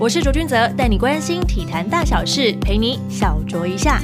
[0.00, 4.00] 我是卓君泽，带你关心体坛大小事，陪你小酌一下。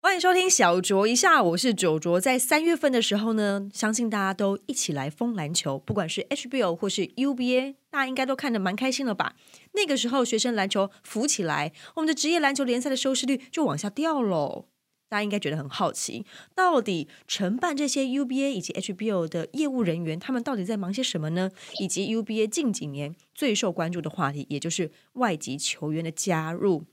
[0.00, 2.18] 欢迎收听小酌一下，我是九卓。
[2.18, 9.34] 在三月份的时候呢，相信大家都一起来疯篮球，不管是 HBO 或是 UBA，大家应该都看得蛮开心了吧？
[9.74, 14.64] 那个时候学生篮球浮起来，我们的职业篮球联赛的收视率就往下掉喽。
[15.12, 16.24] 大家应该觉得很好奇，
[16.54, 21.50] 到底承办这些 UBA 以及 HBO 的业务人员，他们到底在忙些什么呢？
[21.78, 26.84] 以及 UBA 近几年最受关注的话题，也就是外籍球员的加入。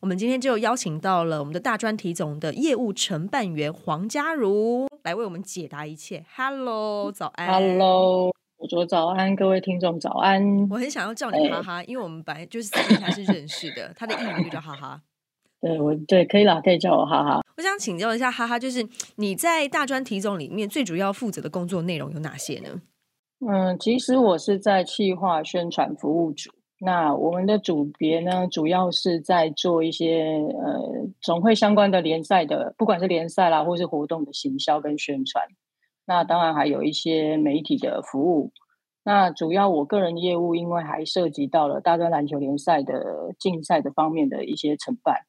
[0.00, 6.24] 我们今天就邀请到了我们的大专题总的业务承办员黄嘉如来为我们解答一切。
[6.34, 7.46] Hello，早安。
[7.46, 10.42] Hello，我说早安，各位听众早安。
[10.70, 15.02] 我很想要叫你哈哈，因为我们本来就是私底下是认识的，他的艺名就叫哈哈。
[15.60, 17.40] 对，我对可以啦，可以叫我哈哈。
[17.56, 22.82] 我想请教一下哈哈，就是你在大专体总里面最主要负责的工作内容有哪些呢？
[23.46, 26.50] 嗯，其实我是在企划宣传服务组。
[26.78, 35.44] 那我们的组别呢，主要是在做一些呃总会相关的联赛的，不管是联赛啦，或是活动的行销跟宣传。
[36.06, 38.52] 那当然还有一些媒体的服务。
[39.04, 45.22] 那主要我个人业务，因为还涉及到了大专篮球联赛的竞赛的方面的一些承办。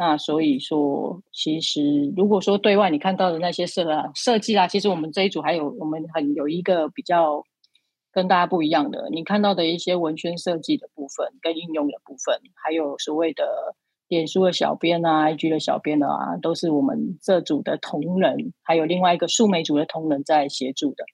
[0.00, 7.44] 那所以说，其实如果说对外你看到的那些设啊设计啦，其实我们这一组还有我们很有一个比较
[8.12, 13.74] 跟大家不一样的，你看到的一些文宣设计的部分跟应用的部分，还有所谓的
[14.06, 21.04] 脸书的小编啊、IG 的小编啊，都是我们这组的同仁，还有另外一个数媒组的同仁在协助的。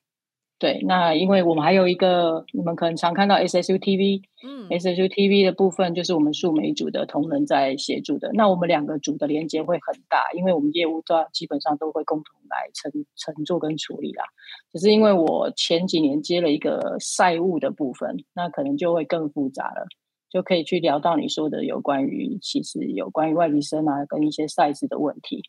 [0.56, 8.30] 对，那因为我们还有一个，你们可能常看到 SSU TV，嗯 SSU TV 的部分就是我们数媒组的同仁在协助的。
[8.32, 14.24] 那我们两个组的连接会很大，因为我们业务都基本上都会共同来承承做跟处理啦。
[14.72, 19.86] 只是因为我前几年接了一个赛务的部分，那可能就会更复杂了，
[20.30, 25.42] 就可以去聊到你说的有关于其实有关于外籍生啊跟一些赛事的问题。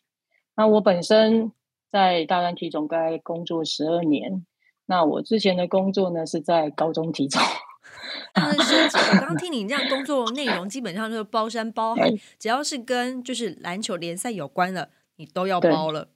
[0.56, 1.52] 那我本身
[1.90, 4.44] 在大专体总该工作十二年。
[4.86, 7.40] 那我之前的工作呢是在高中体总，
[8.34, 8.98] 那升级。
[8.98, 16.08] 我刚刚听你这样工作内容，基本上就是包山包海，只要是跟就是篮球联赛有关的，你都要包了。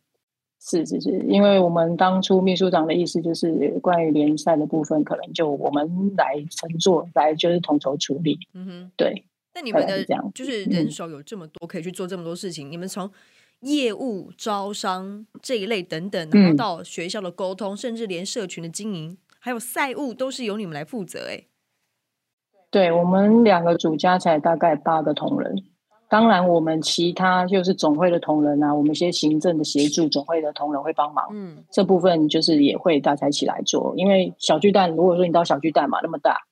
[0.63, 8.39] 是是是，因为我们当初秘书长的意思就是关于联赛的部分，可能就我们来乘坐，来就是统筹处理。
[8.53, 9.25] 嗯哼，对。
[9.55, 12.71] 那你们的就是人手有这么多，可以去做这么多事情。
[12.71, 13.11] 你们从
[13.61, 21.27] 业务、招商这一类等等，然后嗯到学校的沟通，甚至连社群的经营，还有赛务，都是由你们来负责。
[21.29, 21.45] 哎，
[22.71, 25.63] 对我们两个组加起来大概八个同仁，
[26.09, 31.27] 当然我们其他就是总会的同仁啊，我们一些行政的协助，总会的同仁会帮忙。
[31.33, 36.47] 嗯，这部分就是也会大家一起来做，因为小巨蛋，如果说你到小巨蛋嘛，那么大，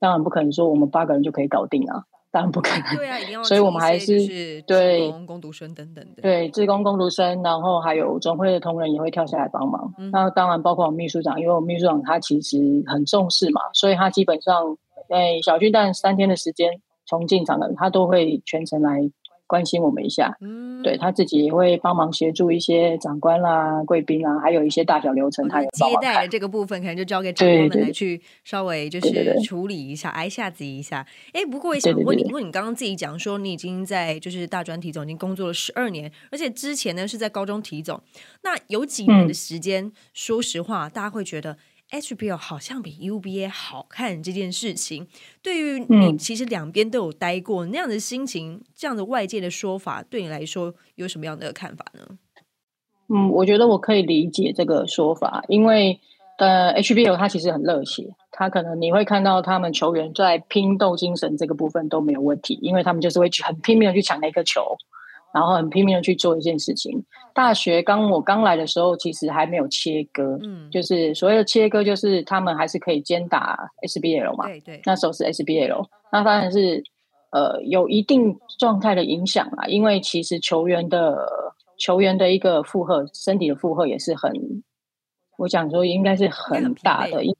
[0.00, 2.96] 当然不可能说我们八个人就可以搞定啊，当然不可能。
[2.96, 6.22] 对啊，一定要所以我们还是对志工、工读生等等的。
[6.22, 9.92] 对，志工、工读生，然后还有总会的同仁也会跳下来帮忙。
[9.98, 14.76] 嗯那当然包括我们秘书长，因为我们秘书长他其实很重视嘛，所以他基本上
[15.08, 16.70] 在小巨蛋三天的时间，
[17.06, 19.00] 从进场的他都会全程来
[19.48, 20.36] 关心我们一下。
[20.40, 26.28] 嗯，对他自己也会帮忙协助一些长官啦、贵宾啦，还有一些大小流程，哦他也接待的。
[26.28, 31.04] 这个部分，可能就交给长官们来去稍微就是处理一下，挨下子一下。
[31.32, 38.00] 哎，不过也对对想问你，对因为你刚刚自己讲说你已经在就是大专体总已经工作了十二年，而且之前呢是在高中体总，
[38.42, 41.56] 那有几年的嗯时间，说实话，大家会觉得。
[41.90, 45.06] HBO 好像比 UBA 好看这件事情，
[45.42, 46.18] 对于你嗯。
[46.18, 52.18] 其实两边都有待过，那样的心情，这样的外界的说法，对你来说有什么样的看法呢？
[53.08, 55.98] 嗯，我觉得我可以理解这个说法，因为
[56.36, 64.76] 呃，HBL 它其实很热血，他可能你会看到他们球员在拼斗精神这个部分都没有问题，因为他们就是会去很拼命的去抢那颗球，
[65.32, 67.04] 然后很拼命的去做一件事情。
[67.34, 76.82] 大学刚我刚来的时候，其实还没有切割，嗯，就是所谓的切割，就是他们还是可以兼打 SBL 嘛，对对，那时候是 SBL，那当然是
[77.30, 81.16] 呃有一定状态的影响啦，因为其实球员的
[81.78, 84.32] 球员的一个负荷，身体的负荷也是很，
[85.36, 87.34] 我想说应该是很大的，因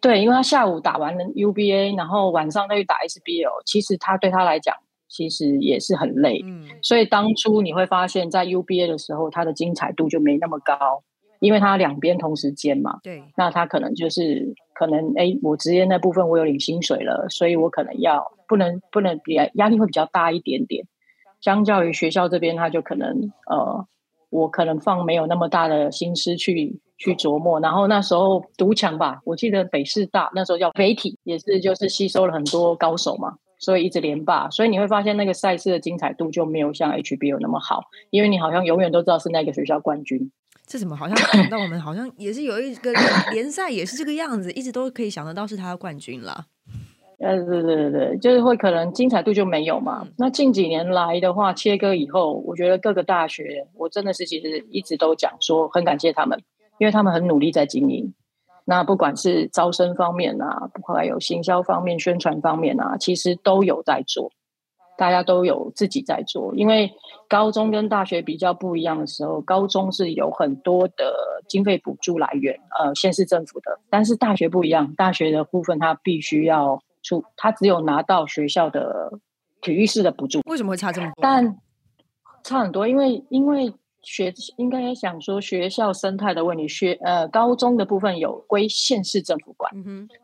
[0.00, 4.76] 对，因为他下午打完了 UBA，然后晚上再去打 SBL，其实他对他来讲
[5.08, 6.64] 其实也是很累，嗯。
[6.82, 11.02] 所以当初你会发现在 UBA 的时候，它的精彩度就没那么高，
[11.40, 20.84] 因为它两边同时间嘛，对，那他可能就是可能哎，我职业那部分我有领薪水了，所以我可能要不能不能比压力会比较大一点点，
[21.40, 23.86] 相较于学校这边，他就可能呃
[24.30, 27.60] 我可能放没有那么大的心思去去琢磨。
[27.60, 34.48] 然后那时候独强吧，我记得北师大那时候叫北体，也是就是吸收了很多高手嘛，所以一直连霸。
[34.50, 40.30] 所以你会发现那个赛事的精彩度就没有像 HBO 那么好，因为你好像永远都知道是那个学校冠军。
[40.66, 42.92] 这怎么好像想到我们好像也是有一个
[43.32, 46.44] 联赛也是这个样子，一直都可以想得到是他的冠军了。
[47.20, 50.06] 呃，对对对对，就是会可能精彩度就没有嘛。
[50.18, 56.40] 那近几年来的话，切割以后，我觉得各个大学，我真的是其实一直都讲说很感谢他们，
[56.78, 58.12] 因为他们很努力在经营。
[58.68, 64.30] 那不管是招生方面啊，还有行销方面、宣传方面啊，其实都有在做。
[64.98, 66.92] 大家都有自己在做，因为
[67.28, 71.14] 高中跟大学比较不一样的时候，高中是有很多的
[71.48, 79.18] 经费补助来源，呃，县市政府的，但是大学不一样，大学的部分它必须要出，它只有拿到学校的
[79.62, 80.40] 体育室的补助。
[80.44, 81.14] 为什么会差这么多？
[81.22, 81.56] 但
[82.42, 83.72] 差很多，因为因为。
[84.02, 89.70] 学应该想说学校生态的问题，学呃高中的部分有归县市政府管，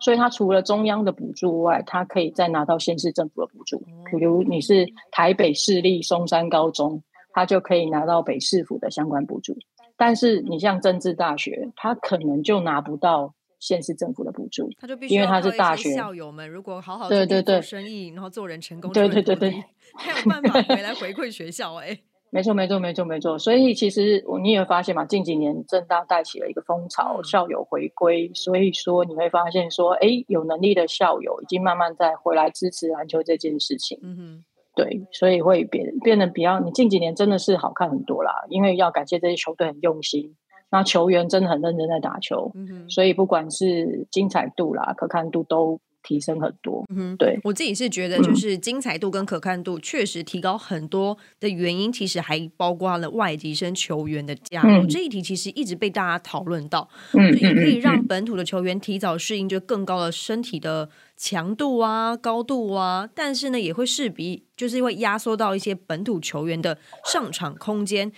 [0.01, 3.85] 所以他除了中央的补助外，他可以再拿到县市政府的补助。
[4.11, 9.57] 比如你是台北市立松山高中，他就可以拿到北市府的相关补助。
[9.97, 19.51] 但是你像政治大学，他可能就拿不到县市政府的补助，他就必须因为他是大学校友们，如果好好对对对生意，然后做人成功，对对对对，
[19.97, 21.99] 还有办法回来回馈学校哎。
[22.35, 23.39] 没错，没错，没错，没错。
[23.39, 28.29] 所以其实你也会发现嘛，近几年正大带起了一个风潮，校友回归。
[28.35, 34.01] 所以说你会发现说，哎，有能力的校友已经慢慢在回来支持篮球这件事情。
[34.03, 34.45] 嗯哼，
[34.75, 38.33] 对，所以会变变得比较，你近几年真的是好看很多啦。
[38.49, 40.35] 因为要感谢这些球队很用心，
[40.73, 42.51] 那球员真的很认真在打球。
[42.57, 45.79] 嗯哼，所以不管是精彩度啦、可看度都。
[46.05, 54.87] 提升很多，嗯，对我自己是觉得，就是精彩度跟可看度确实提高很多的原因，其实还包括了外籍生球员的加入。
[54.87, 66.79] 这一题其实一直被大家讨论到，嗯，也可以让本土的球员提早适应就更高的身体的强度啊、高度啊，但是呢，也会势必就是因为压缩到一些本土球员的
[67.11, 68.13] 上场空间。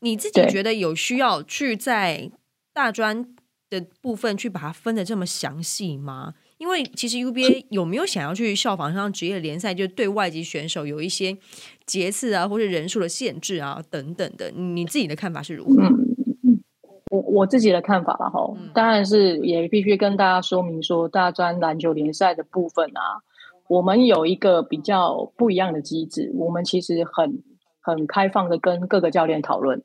[0.00, 2.30] 你自己觉得有需要去在
[2.72, 3.34] 大专
[3.68, 6.34] 的部分去把它分的这么详细吗？
[6.60, 11.38] 因为其实 UBA 有没有想要去效仿像职业联赛，就对外籍选手有一些
[11.86, 14.50] 节次啊，或者人数的限制啊等等的？
[14.50, 15.82] 你自己的看法是如何？
[17.10, 23.24] 我我自己的看法了哈，当然是也必须跟大家说明说，大专篮球联赛的部分啊，
[23.66, 27.42] 我们有一个比较不一样的机制，我们其实很
[27.80, 29.82] 很开放的跟各个教练讨论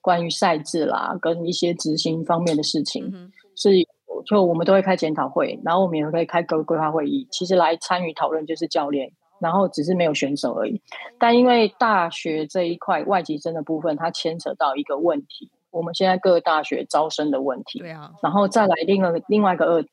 [0.00, 3.86] 关于赛制啦，跟一些执行方面的事情是。
[4.26, 7.26] 就我们都会开检讨会，然后我们也会开个规划会议。
[7.30, 10.82] 其实来参与讨论就是教练，然后只是没有选手而已。
[11.18, 17.78] 但因为大学这一块外籍生的部分，它牵扯到一个问题，我们现在各个大学招生的问题。
[17.78, 18.10] 对啊。
[18.22, 19.84] 然后再来另外另外一个二，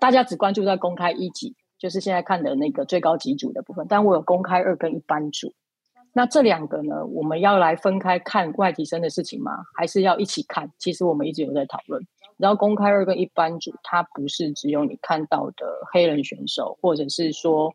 [0.00, 3.86] 大家只关注在公开一级，就是现在看的那个最高级组的部分。
[3.88, 5.52] 但我有公开二跟一般组，
[6.14, 9.52] 那这两个呢，我们要来分开看外籍生的事情吗？
[9.76, 10.70] 还是要一起看？
[10.78, 12.02] 其实我们一直有在讨论。
[12.42, 17.72] 然后公开二跟一般组，它不是只有你看到的黑人选手，或者是说，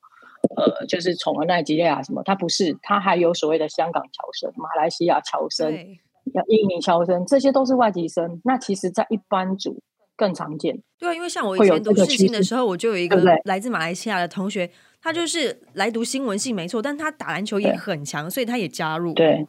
[0.57, 8.41] 呃，就是从奈及利亚什么，它不是，它还有所谓的香港侨生、马来西亚侨生、印尼侨生，这些都是外籍生。
[8.43, 9.81] 那其实，在一般组
[10.17, 10.77] 更常见。
[10.99, 13.15] 对啊，因为像我以前读世新的时候，我就有一个
[13.45, 14.69] 来自马来西亚的同学，
[15.01, 19.13] 他就是来读新闻系，没错，但他打篮球也很强，所以他也加入。
[19.13, 19.47] 对。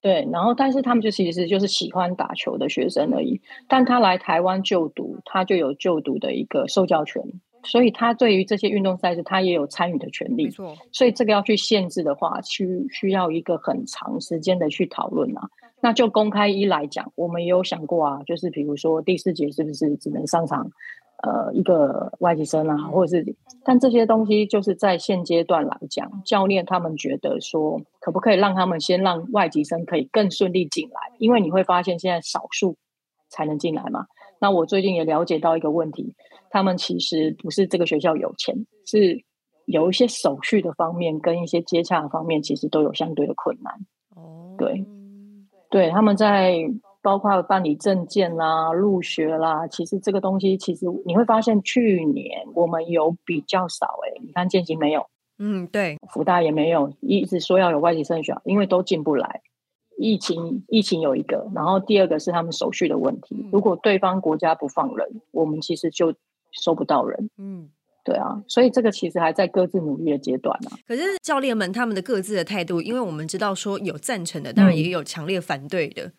[0.00, 7.22] 对，然后但是他们就其实就是喜欢打球的学生而已，但他来台湾就读，他就有就读的一个受教权，
[7.64, 10.44] 所以他对于这些运动赛事，他也有参与的权利。
[10.44, 15.48] 没错，所以这个要去限制的话，需需要一个很长时间的去讨论啊。
[15.80, 20.70] 那就公开一来讲，我们也有想过啊，就是比如说第四节是不是只能上场？
[21.24, 31.00] 呃，一个外籍生啊，或者是，但这些东西就是在现阶段来讲，教练他们觉得说，可不可以让他们先让外籍生可以更顺利进来？
[31.18, 32.76] 因为你会发现现在少数
[33.28, 34.06] 才能进来嘛。
[34.38, 36.14] 那我最近也了解到一个问题，
[36.50, 38.54] 他们其实不是这个学校有钱，
[38.86, 39.20] 是
[39.64, 43.74] 有一些手续的方面跟一些接洽的方面，其实都有相对的困难。
[44.14, 44.84] 哦，对，
[45.68, 46.70] 对，他们在。
[47.00, 54.20] 包括办理证件啦、入学啦，其实这个东西，其实你会发现，去年我们有比较少哎。
[54.20, 55.06] 你看建行没有，
[55.38, 59.42] 嗯，对，福大也没有，一直说要有外籍生学校，因为都进不来。
[60.00, 63.48] 疫情，疫情有一个，然后第二个是他们手续的问题。
[63.50, 66.14] 如果对方国家不放人，我们其实就
[66.52, 67.28] 收不到人。
[67.36, 67.68] 嗯，
[68.04, 70.70] 对啊，所以这个其实还在各自努力的阶段呢。
[70.86, 76.12] 可是教练们他们的各自的态度，因为我们知道说有赞成的，当然也有强烈反对的。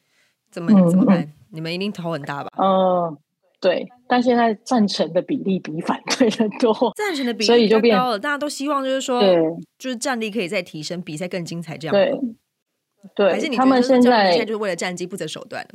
[0.52, 1.28] 怎么怎么办？
[1.52, 2.50] 你们一定头很大吧？
[2.58, 3.18] 嗯，
[3.60, 3.88] 对。
[4.08, 8.20] 但现在赞成的比例比反对的多， 赞成的比例所以就变高了。
[8.20, 9.36] 大家都希望就是说，对，
[9.78, 12.14] 就是战力可以再提升，比赛更精彩，这样对
[13.16, 13.32] 对。
[13.32, 15.66] 还是你他们现在现在就是为了战绩不择手段？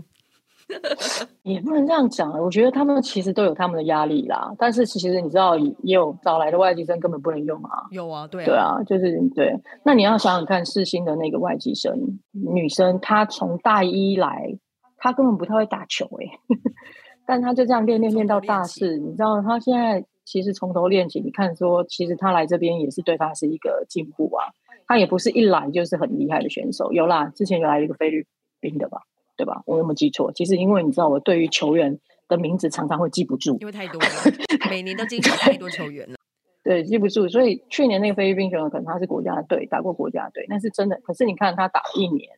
[1.42, 4.50] 也不能这样讲我觉得他们其实都有他们的压力啦。
[4.58, 7.84] 但是其实你知道，也有找来的外籍生根本不能用啊。
[7.90, 9.54] 有啊，对对啊，就是对。
[9.84, 11.92] 那你要想想看，世新的那个外籍生
[12.32, 14.56] 女生，她从大一来，
[15.04, 16.38] 她根本不太会打球哎，
[17.28, 18.96] 但他就这样练练练到大四。
[18.96, 21.20] 你知道，他现在其实从头练起。
[21.20, 24.48] 你看，说其实他来这边也是对他是一个进步啊。
[24.86, 28.26] 他也不是一来就是很厉害的选手，有啦，之前有来一个菲律
[28.60, 29.02] 宾的吧。
[29.36, 29.62] 对吧？
[29.66, 30.32] 我有没有记错？
[30.32, 34.08] 其实因为你知道，我对于球员的名字常常会记不住，因为太多了，
[34.70, 36.14] 每年都经常太多球员了。
[36.62, 37.28] 对，记不住。
[37.28, 42.30] 所以去年那个菲律宾选手可能他是国家队，打过国家队，但是真的，可是你看他打一年，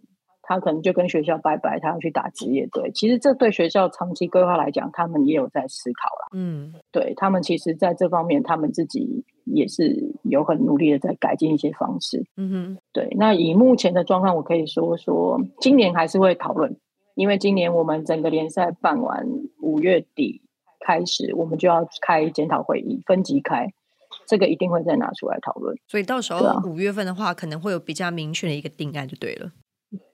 [0.49, 2.93] 他可能就跟学校拜拜，他要去打职业队。
[2.95, 6.29] 其实这对学校长期规划来讲，他们也有在思考了。
[6.37, 12.25] 嗯，对他们其实在这方面，他们自己也是有很努力的在改进一些方式。
[12.37, 13.09] 嗯哼，对。
[13.19, 16.77] 那以目前的状况，我可以说说，今年还是会讨论。
[17.17, 19.27] 因为今年我们整个联赛办完，
[19.63, 20.43] 五月底
[20.79, 23.73] 开始，我们就要开检讨会议，分级开，
[24.27, 25.75] 这个一定会再拿出来讨论。
[25.89, 29.51] 所以到时候五月份的话，可能会有比较明确的一个定案，就对了。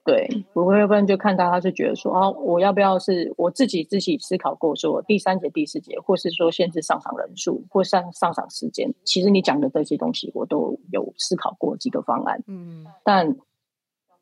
[0.05, 8.93] 对，五月份就看大家是觉得说，哦，我要不要是我自己自己思考过，说第三节、第四节，或是说限制上场人数或上上场时间。
[9.03, 12.43] 其实你讲的这些东西，我都有思考过几个方案。
[12.47, 13.35] 嗯，但。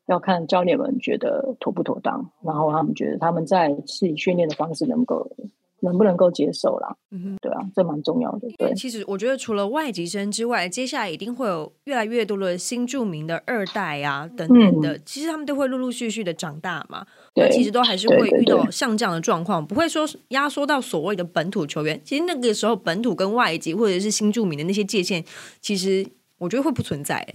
[0.06, 5.30] 要看教练们觉得妥不妥当，然后他们觉得他们在自己训练的方式能够
[5.82, 6.96] 能不能够接受啦。
[7.10, 8.48] 嗯哼，对啊，这蛮重要的。
[8.58, 17.06] 对，其实我觉得除了外籍生之外，接下来一定会有越来越多的新著名的二代啊等等的，其实他们都会陆陆续续的长大嘛。
[17.34, 22.00] 对，其实都还是会遇到像这样的状况，不会说压缩到所谓的本土球员。
[22.04, 25.24] 其实那个时候本土跟外籍或者是新著名的那些界限，
[25.60, 26.06] 其实
[26.38, 27.26] 我觉得会不存在。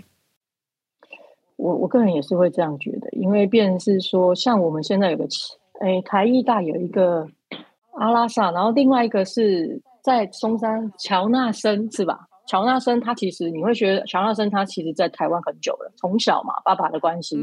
[1.55, 5.25] 我我个人也是会这样觉得，因为便是说，像我们现在有个，
[5.79, 7.27] 哎，台艺大有一个
[7.97, 12.27] 阿拉萨，然后另外一个是在松山乔纳森是吧？
[12.47, 17.37] 乔纳森他其实你会觉得乔纳森他其实在台湾很久了，从小嘛，爸爸的关系，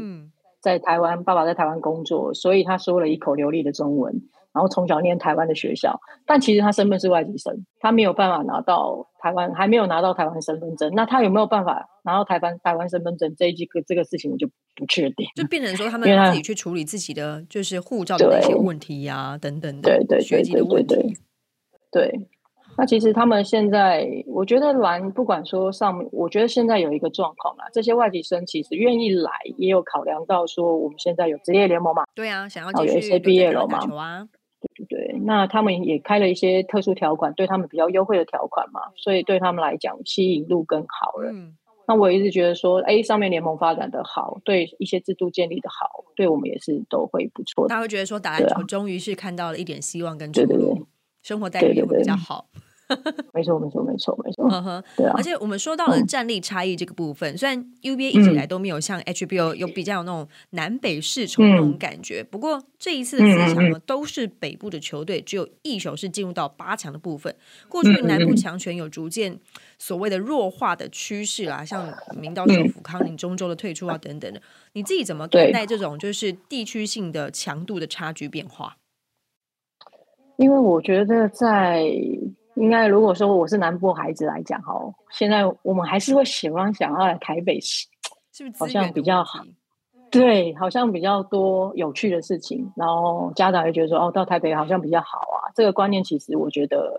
[0.59, 4.21] 在台湾，爸爸在台湾工作，所以他说了一口流利的中文。
[4.55, 10.89] 然后从小念台湾的学校，但其实他身份是外籍生，他没有办法拿到台湾，还没有拿到台湾身份证。
[10.95, 13.35] 那他有没有办法拿到台湾台湾身份证？
[13.35, 15.27] 这一个这个事情我就不确定。
[15.35, 20.95] 就变成说他们自己去处理自己的就是护照的一些问题呀，等等的，对对学籍的问题。
[21.91, 22.11] 对，
[22.77, 33.79] 那其实他们现在，我觉得蓝不管说上面，我觉得现在有一个状况啦，这些外籍生其实愿意来，也有考量到说我们现在有职业联盟嘛，对啊，想要继续毕业了嘛。
[33.79, 33.95] 对
[34.89, 41.31] 对，那他们也开了一些特殊条款，对他们比较优惠的条款嘛，所以对他们来讲吸引度更好了。
[41.31, 41.55] 嗯
[41.87, 47.67] 那我一直觉得说，哎，上面联盟发展的好，对一些制度建立的好，对我们也是都会不错。
[47.67, 50.87] 他会觉得说，打篮球终于是看到了一点希望跟出路，
[51.21, 52.47] 生活待遇也会比较好。
[53.33, 54.83] 没错，没错，没错，没错。
[54.95, 67.35] 对啊，而且我们说到了战力差异这个部分，虽然 UBA 一直以来都没有像 HBO 有比较有那种南北世仇那种感觉，不过这一次的四强呢，都是北部的球队，只有一手是进入到八强的部分。
[67.67, 69.39] 过去南部强权有逐渐
[69.79, 74.41] 所谓的弱化的趋势啦，像明道首府康宁中州的退出啊等等的，
[74.73, 78.77] 你自己怎么看待这种就是地区性的强度的差距变化？
[80.37, 81.85] 因为我觉得在
[82.55, 84.73] 应该如果说我是南部孩子来讲哈，
[85.11, 87.87] 现在我们还是会喜欢想要来台北市，
[88.31, 89.43] 是不是好像比较好？
[90.09, 95.51] 对，好像比较多有趣的事情，然后家长会觉得说哦，到台北好像比较好啊。
[95.53, 96.97] 这个观念其实我觉得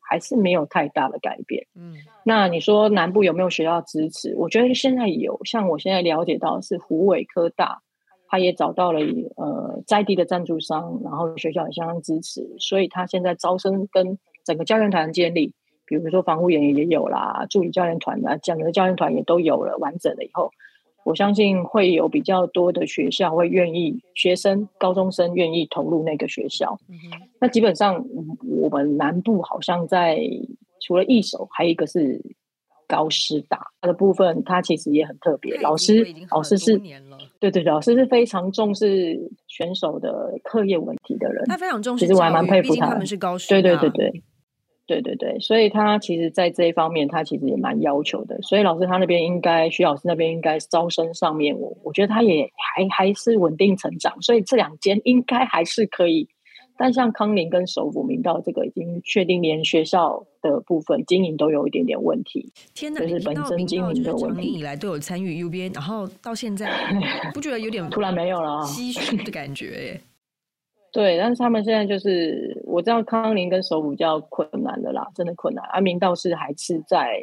[0.00, 1.66] 还是没有太大的改变。
[1.74, 4.32] 嗯，那你说南部有没有学校支持？
[4.36, 7.82] 我觉得现在有，像我现在了解到是湖尾科大，
[8.28, 9.00] 他也找到了
[9.36, 14.16] 呃在地的赞助商，然后学校也相当支持，所以他现在招生跟。
[14.48, 15.52] 整个教练团建立，
[15.84, 20.50] 比如说防护员也有啦，助理教练团啊，整个教练团也都有了，完整了以后，
[21.04, 26.78] 我相信会有比较多的学校会愿意，学生高中生愿意投入那个学校。
[27.38, 28.02] 那基本上
[28.62, 30.18] 我们南部好像在
[30.80, 32.18] 除了一手，还有一个是
[32.86, 35.60] 高师大它的部分，它其实也很特别。
[35.60, 36.80] 老师老师是
[37.38, 42.06] 对对，老师是非常重视选手的课业问题的人，他非常重视。
[42.06, 44.22] 其实我还蛮佩服他，他们是高师，对对对对。
[44.88, 48.40] 对对对，所以他其实，在这一方面，他其实也蛮要求的。
[48.40, 54.20] 所以老师他那边应该，徐老师那边应该招生上面，我我觉得他也还还是稳定成长。
[54.22, 56.26] 所以这两间应该还是可以。
[56.80, 62.52] 但像康宁跟首府明道这个，已经确定连学校的部分经营都有一点点问题。
[62.72, 64.46] 天哪，就是本身经营的问题。
[64.46, 66.70] 以来都有参与 UBA，然后到现在
[67.34, 70.00] 不觉得有点突然没有了唏嘘的感觉？
[70.92, 75.64] 对，但是他们现在就是我知道康宁跟首府比较困难的啦，真的困难。
[75.66, 77.20] 阿明倒是还是在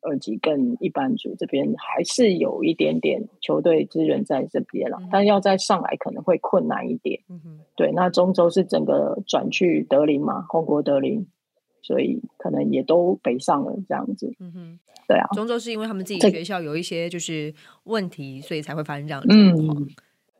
[0.00, 7.20] 二级跟一般组这边还是有一点点球队资源在这边了，但要再上来可能会困难一点。
[7.76, 11.26] 对，那中州是整个转去德林嘛，红国德林，
[11.82, 14.34] 所以可能也都北上了这样子。
[14.40, 17.54] 嗯哼，对啊，中州是因为他们自己学校有一些就是
[17.84, 19.86] 问题，所以才会发生这样的状况。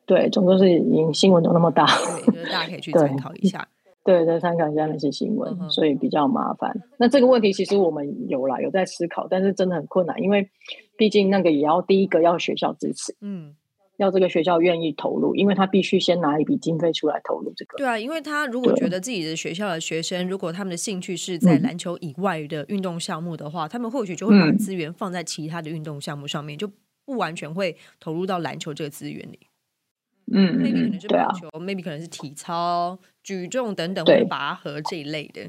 [0.07, 1.87] 对，总之是已经新闻都那么大，
[2.33, 3.67] 对，大家可以去参考一下。
[4.05, 6.77] 对，再参考一下那些新闻，所以比较麻烦。
[6.99, 10.51] 那这个问题其实我们有啦，有在思考，但是真的很困难，因为
[10.97, 13.55] 毕竟那个也要第一个要学校支持，嗯，
[13.99, 17.79] 要这个学校愿意投入，因为他必须先拿一笔经费出来投入这个。
[17.79, 26.69] 对啊，因为他如果觉得自己的学校的学生，如果他们的兴趣是在篮球以外的运动项目的话，他们或许就会把资源放在其他的运动项目上面，就
[27.05, 29.39] 不完全会投入到篮球这个资源里。
[30.33, 35.43] 嗯，maybe 可能是棒球，maybe 可能是体操、举重等等，或者拔河这一类的。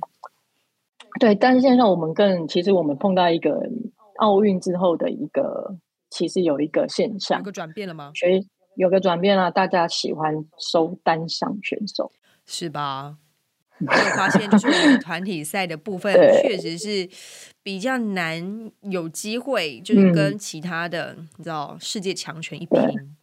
[1.19, 3.69] 对，但是现在我们更，其实我们碰到一个
[4.17, 5.77] 奥运之后的一个，
[6.09, 8.11] 其实有一个现象，有个转变了吗？
[8.15, 12.11] 所以有个转变啊，大家喜欢收单项选手，
[12.45, 13.17] 是吧？
[13.79, 13.85] 我
[14.15, 17.09] 发现就是我们团体赛的部分， 确实是
[17.61, 23.15] 比较难有机会，就是跟其他的你知道世界强权一拼。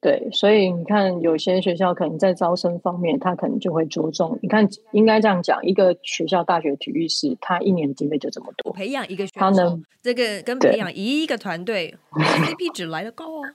[0.00, 4.38] 对，所以你看，有些学校可能在招生方面，他可能就会着重。
[4.42, 13.50] 你看，应该这样讲，一个学校大学体育系，他一年经费就这么多，培养一个选手，这个跟培养一个团队， CP 值来的高啊。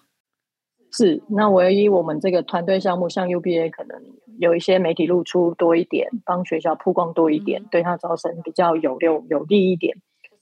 [0.91, 4.01] 是，那唯一我们这个团队项目，像 UBA 可能
[4.39, 9.95] 有一些媒体露出多一点，帮学校曝光多一点，对他招生比较有有有利一点。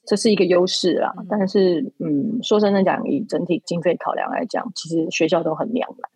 [0.05, 6.09] 这是一个优势啦，但是嗯，说真的讲，以整体经费考量来讲，其实学校都很两难，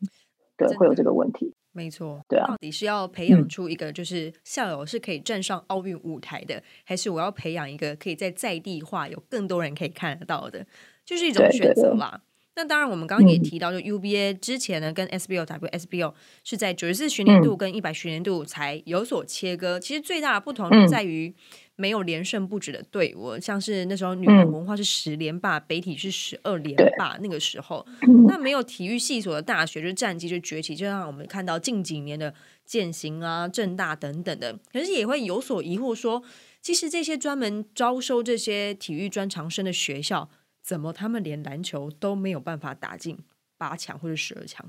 [0.57, 1.53] 对，会有这个问题。
[1.75, 10.65] 没错，对啊，到底是要培养出一个就是校友是可以站上奥运舞台的，还是我要培养一个可以在在地化、有更多人可以看得到的，
[11.05, 12.21] 就是一种选择啦。
[12.55, 16.13] 那当然，我们刚刚也提到，就 UBA 之前呢，跟 SBO、WSBO
[16.43, 19.79] 是在九十四学年度跟一百学年度才有所切割。
[19.79, 21.33] 其实最大的不同就在于。
[21.75, 27.17] 没有连胜不止的队伍，像是那时候女篮文化是十连霸，北体是十二连霸。
[27.19, 27.83] 那个时候，
[28.27, 32.31] 那没有体育系所的大学，就战绩就崛起，就像我们看到近几年的
[32.63, 34.55] 建行啊、正大等等的。
[34.71, 36.21] 可是也会有所疑惑，说
[36.61, 40.29] 其实这些专门招收这些体育专长生的学校，
[40.63, 43.19] 怎么他们连篮球都没有办法打进
[43.57, 44.65] 八强或者十二强？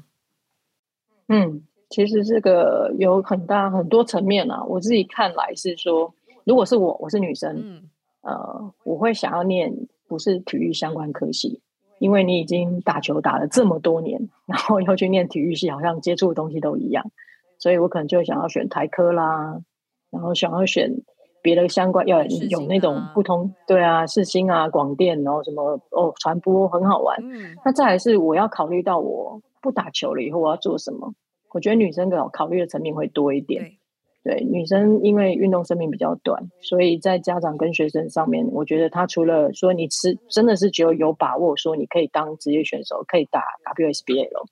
[1.29, 4.65] 嗯，其实这个有很大很多层面啊。
[4.65, 6.15] 我自己看来是说。
[6.47, 11.63] 如果是我，我是女生，嗯呃，我会想要念不是体育相关科系，
[11.99, 17.11] 因为你已经打球打了这么多年，然后要去念体育系，好像接触的东西都一样，
[17.59, 19.63] 所以我可能就想要选台科啦，
[20.11, 21.01] 然后想要选
[21.45, 27.19] 别的相关，要有那种不同，对啊，视星啊，广电，然后什么哦，传播很好玩。
[27.23, 31.13] 嗯那再来是我要考虑到我不打球了以后我要做什么，
[31.53, 33.73] 我觉得女生的考虑的层面会多一点。
[34.23, 43.43] 对女生，因为运动生命比较短，所以在家长跟学生上面，我觉得他除了说你是真的是只有有把握说你可以当职业选手，可以打
[43.77, 44.47] WSBA 了，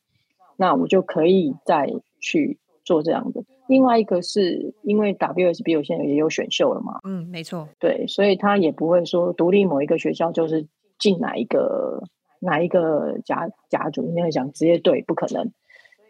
[0.58, 3.42] 那我就可以再去做这样的。
[3.72, 10.66] 另外一个是因为 WSBA 现在也有选秀了嘛，嗯，没错，对，所以他也不会说独立某一个学校就是
[10.98, 12.02] 进哪一个
[12.38, 15.50] 哪一个甲甲组，应该讲职业队不可能。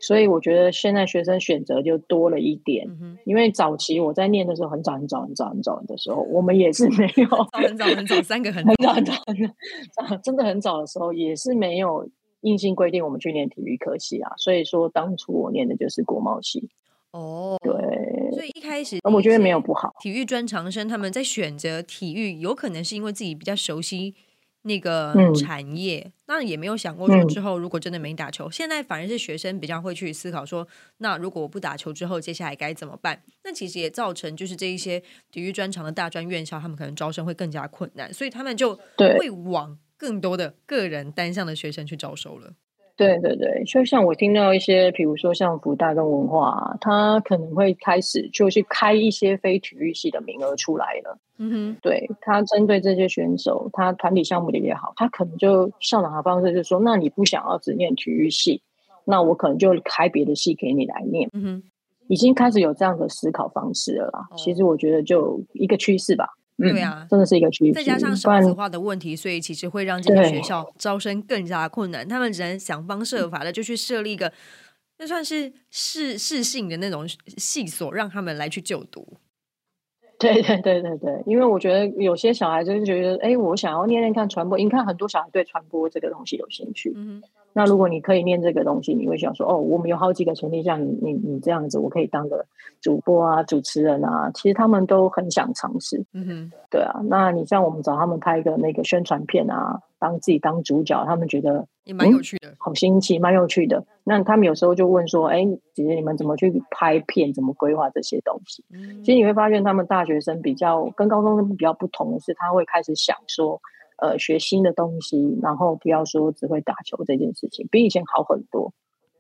[0.01, 2.89] 所以我觉得现在学生选择就多了一点，
[3.25, 12.09] 因为早期我在念的时候很早很早很早很早的时候， 我们也是没有很早很早三个很很早很早真的很早的时候也是没有
[12.41, 14.33] 硬性规定我们去念体育科系啊。
[14.37, 16.69] 所以说当初我念的就是国贸系。
[17.13, 17.73] 哦，对，
[18.33, 19.95] 所以一开始我觉得没有不好。
[20.01, 24.15] 体育专长生他们在选择体育，有可能是因为自己比较熟悉。
[24.65, 33.25] 那个产业，那也没有想过说之后如果真的没打球，现在反而是学生比较会去思考说，那如果我不打球之后，接下来该怎么办？
[33.43, 38.79] 那其实也造成就是这一些体育专长的大专院校，他们可能招生会更加困难，所以他们就
[39.19, 42.53] 会往更多的个人单项的学生去招收了。
[43.03, 51.19] 对对对，就像我听到一些，比如说像福大跟文化，他可能会开始就去开一些非体育系的名额出来了。
[51.39, 58.63] 嗯哼，对他针对这些选手，他团体项目的也好，他可能就校长的方式就是说，那你不想要只念体育系，
[59.05, 61.29] 那我可能就开别的系给你来念。
[61.33, 61.63] 嗯哼，
[62.09, 64.29] 已经开始有这样的思考方式了啦。
[64.37, 66.29] 其实我觉得就一个趋势吧。
[66.59, 67.73] 对啊，真的是一个趋势。
[67.73, 72.07] 再加上少子化的问题，所以其实会让这个学校招生更加困难。
[72.07, 74.33] 他们只能想方设法的就去设立一个，
[74.99, 79.19] 那算是试试性的那种系所，让他们来去就读。
[80.33, 84.57] 对对对对对，因为我觉得有些小孩就是觉得，哎，我想要念念看传播。
[84.57, 86.93] 你看很多小孩对传播这个东西有兴趣。
[86.97, 87.23] 嗯
[87.55, 92.47] 那如果你可以念这个东西，你会想说，哦，我们有好几个前提，像你你你这样子，我可以当个
[92.81, 94.31] 主播啊、主持人啊。
[94.33, 97.03] 其实他们都很想尝试，嗯哼，对啊。
[97.11, 103.85] 那你像我们找他们拍一个那个宣传片啊，当自己当主角，他们觉得也蛮有趣的，好新奇，蛮有趣的。
[104.05, 108.65] 那他们有时候就问说，哎，姐姐你们怎么去拍片，怎么规划这些东西？
[109.05, 113.61] 其实你会发现，他们大学生比较跟高中生比较不同的是，他会开始想说。
[113.99, 118.73] 呃，学新的东西，然后不要说只会打球这件事情，比以前好很多。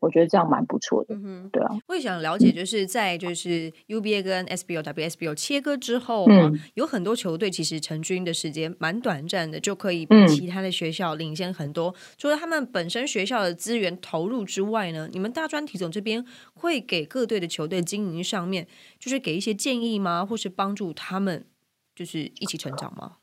[0.02, 1.70] 我觉得这样蛮不错的，嗯对啊。
[1.86, 11.94] 我也想了解，就是在就是 UBA 跟 SBO、WSBO 切割之后啊，有很多球队其实成军的时间蛮短暂的，就可以比其他的学校领先很多。
[12.18, 18.66] 除了他们本身学校的资源投入之外呢，你们大专体总这边会给各队的球队经营上面，
[18.98, 20.26] 就是给一些建议吗？
[20.26, 21.46] 或是帮助他们
[21.94, 23.18] 就是一起成长吗？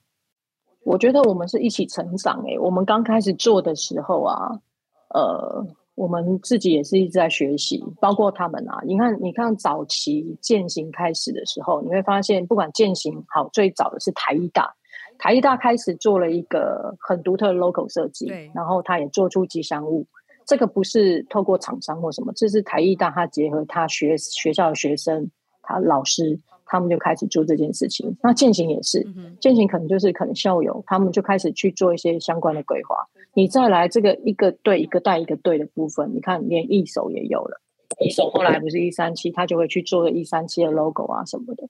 [0.86, 2.58] 我觉得我们是一起成长诶。
[2.58, 4.62] 我们刚开始做的时候啊，
[5.10, 5.68] 呃，
[6.00, 8.80] 我们自己也是一直在学习，包括他们啊。
[8.86, 14.74] 你看，你看早期践行开始的时候，你会发现，不管践行好，最早的是台艺大，
[15.18, 20.08] 台艺大开始做了一个很独特的 logo 设计，然后他也做出吉祥物。
[20.46, 25.30] 这个不是透过厂商或什么，这是台艺大他结合他学学校的学生，
[25.62, 26.40] 他老师。
[26.72, 29.04] 他们就开始做这件事情，那践行也是，
[29.42, 32.96] 践行可能就是可能校友，他们就开始去做一些相关的规划。
[33.40, 37.62] 你再来这个一个队一个带一个队的部分，你看连一手也有了，
[38.02, 41.64] 一手后来不是一三七，他就会去做个一三七的 logo 啊什么的。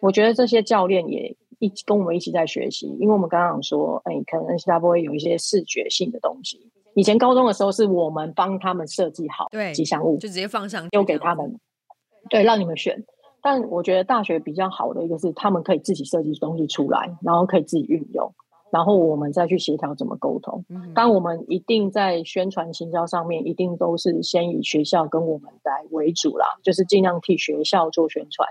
[0.00, 11.60] 我觉得这些教练也一跟我们一起在学习，因为我们刚刚说，哎，可能 N C W 有一些视觉性的东西，以前高中的时候是我们帮他们设计好吉祥物，就直接放上丢给他们，
[12.28, 13.04] 对，让你们选。
[13.40, 18.34] 但我觉得大学比较好的一个是，他们可以自己设计东西出来，然后可以自己运用，
[18.74, 20.64] 然后我们再去协调怎么沟通。
[20.96, 28.48] 但我们一定在宣传行销上面，一定都是先以学校跟我们来为主啦，就是尽量替学校做宣传。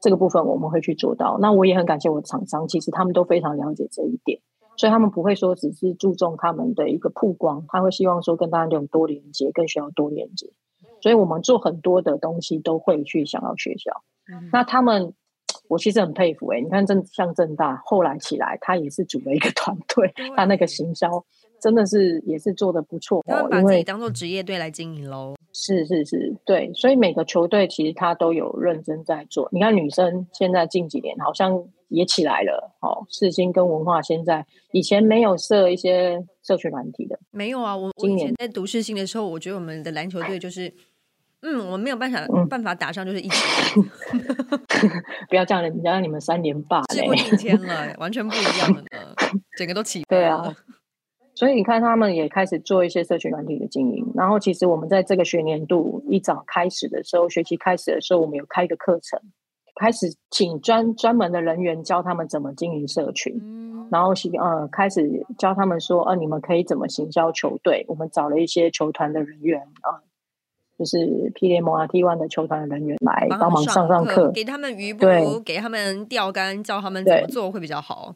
[0.00, 1.36] 这个部分我们会去做到。
[1.38, 4.40] 那我也很感谢我的厂商，其实他们都非常了解这一点，
[4.78, 10.50] 所以他们不会说只是注重他们的一个曝光，他会希望说跟大家这种多连接，跟学校多连接。
[11.02, 13.92] 所以我们做很多的东西都会去想要学校。
[14.50, 15.12] 那他们，
[15.68, 16.60] 我其实很佩服哎！
[16.60, 21.08] 你看正像正大后来起来，他也是组了一个团队，他那个行销
[21.60, 23.22] 真的是也是做的不错。
[23.26, 25.34] 他们把自己当做职业队来经营喽。
[25.52, 29.48] 是是是，对，所以每个球队其实他都有认真在做。
[29.52, 37.76] 你看女生现在近几年好像也起来了，哦，世新跟文化现在以前没有设一些社群团体的，没有啊。
[37.76, 40.72] 我我以前在读世新的时候，我觉得我们的篮球队就是。
[41.40, 42.20] 嗯，我们没有办法
[42.50, 43.80] 办法打上，就是一起。
[45.30, 48.82] 不要这样，人家你们三连霸，事过 境迁了，完全不一样了，
[49.56, 50.02] 整个都起。
[50.08, 50.52] 对啊，
[51.34, 54.04] 所以你看，他们也开始做一些社群软体的经营。
[54.16, 59.20] 然后，其实我们在这个学年度一早开始的时候，学期开始的时候，我们有开一个课程，
[59.76, 63.32] 开始请专专门的人员教他们怎么经营社群。
[63.92, 67.84] 然后，呃，开始教他们说，呃，你们可以怎么行销球队。
[67.86, 70.02] 我们找了一些球团的人员啊。
[70.78, 70.98] 就是
[71.34, 78.14] PDM 啊 T One 的球团的人员来帮忙上上课，给他们鱼捕，给他们钓竿，教他们怎么做会比较好。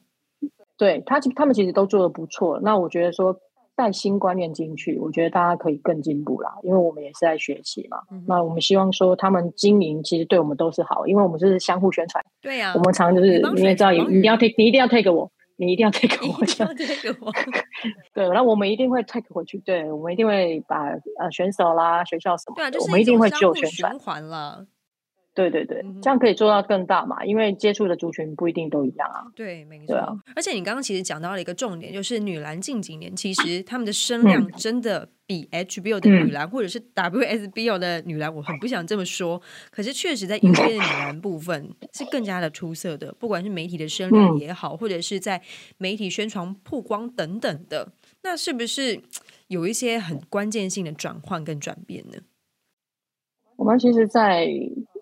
[0.79, 2.61] 对他，他们其实都做的不错。
[2.63, 3.37] 那我觉得说
[3.75, 7.99] 带新观念进去，我觉得大家可以更进步啦，因为我们也是在学习嘛。
[8.27, 12.25] 那我们希望说他们经营其实对我们都是好，因为我们是相互宣传。
[12.41, 15.31] 对呀，我们常就是你也知道，你一定要 take，你一定要 take 我。
[15.65, 16.37] 你一定要 take 我，
[18.13, 19.59] 对，然后我们一定会 take 回去。
[19.59, 20.87] 对，我们一定会把
[21.19, 23.93] 呃选手啦、学校什么，对啊，就是我们一定会就宣传。
[23.93, 24.67] 循环了。
[25.35, 27.25] 对对对，这样可以做到更大嘛？
[27.25, 29.25] 因为接触的族群不一定都一样啊。
[29.35, 29.97] 对，没错。
[30.37, 39.41] 而且你刚刚其实讲到了一个重点，就是女篮近几年其实他们的声量真的比 HBO 的女篮或者是 WSBO 的女篮，我很不想这么说，
[39.71, 45.41] 可是确实在影片的女篮部分是更加的出色的，不管是媒体的声量也好，或者是在
[45.79, 47.93] 媒体宣传曝光等等的，
[48.23, 49.01] 那是不是
[49.49, 52.19] 有一些很关键性的转换跟转变呢？
[53.57, 54.47] 我们其实，在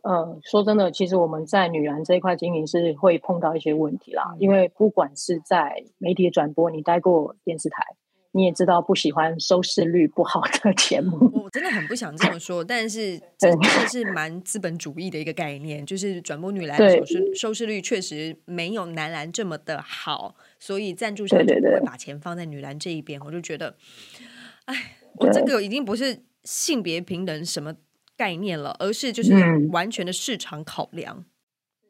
[0.03, 4.35] 呃，说真的，其实我们在女篮这一块经营是会碰到一些问题啦。
[4.39, 7.85] 因为不管是在媒体转播，你待过电视台，
[8.33, 11.31] 你也知道不喜欢收视率不好的节目。
[11.45, 23.21] 我真的很不想这么说，但是 真的是蛮资本主义的一个概念，就是转播女篮收视收视率确实没有男篮这么的好，所以赞助商就不会把钱放在女篮这一边。
[23.21, 23.77] 我就觉得，
[24.65, 27.75] 哎， 我这个已经不是性别平等什么。
[28.21, 29.33] 概念了，而是就是
[29.73, 31.25] 完全的市场考量。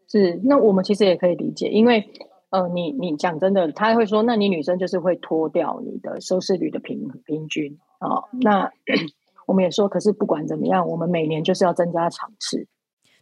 [0.07, 2.09] 是，那我们其实也可以理解，因为
[2.51, 8.23] 呃，你你讲真的，他会说，那你女生就是会脱掉你的收视率的平平均啊。
[8.41, 8.71] 那
[9.49, 12.69] 我们也说，可是不管怎么样，我们每年就是要增加场次。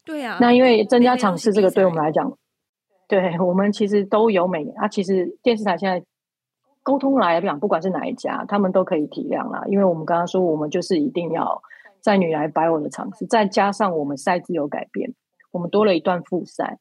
[0.05, 2.37] 对啊，那因为增加场次，这个对我们来讲，
[3.09, 4.87] 对我们其实都有每年啊。
[4.87, 6.05] 其实电视台现在
[6.83, 9.65] 沟通来讲，不管是哪一家，他们都可以体谅啦。
[9.67, 11.63] 因为我们刚刚说，我们就是一定要。
[12.01, 15.15] 在女来摆我的场次，再加上我们赛制有改变，
[15.51, 16.79] 我们多了一段复赛，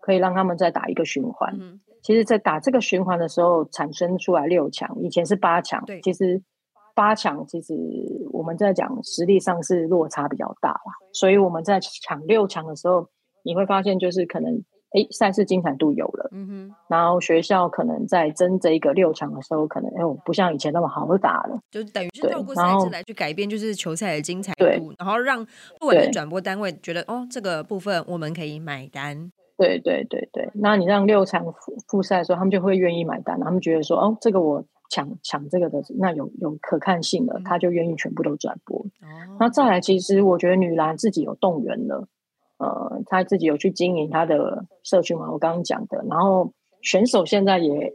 [0.00, 1.56] 可以让他们再打一个循环。
[2.02, 5.84] 其实，在打这个循环的时候，产生出来六强，以前是八强。
[5.84, 6.42] 对，其实
[6.94, 7.74] 八强其实
[8.32, 13.08] 我们在讲实力上是落差比较大啦，所以我们在抢六强的时候，
[13.42, 14.64] 你会发现就是可能。
[14.92, 25.46] 哎，赛事精彩度有了，嗯哼，然后学校可能在争这一个六强的时候，可能哎，不像以前那么好打了，就等于是透过赛事来去改变，就是球赛的精彩度，然后让
[25.78, 29.30] 不管是转播单位觉得哦，这个部分我们可以买单。
[29.56, 38.78] 对对对对，那你让六强复复赛的时候，他们就会愿意买单，他们觉得说哦，这个我抢抢这个的，那有有可看性的，他就愿意全部都转播。
[38.78, 42.08] 哦，那再来，其实我觉得女篮自己有动员了。
[42.60, 45.32] 呃，他自己有去经营他的社区嘛？
[45.32, 47.94] 我刚刚讲的，然后选手现在也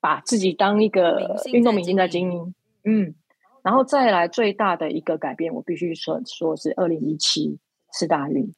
[0.00, 3.14] 把自己当一个运动明星在经营，嗯，
[3.62, 7.58] 然后再来最大的一个改变，我必须说说是二零一七
[7.92, 8.50] 四大运，